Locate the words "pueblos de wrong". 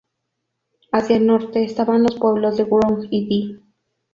2.17-3.05